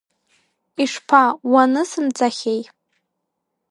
[0.83, 2.61] Ишԥа, уанысымҵахьеи?!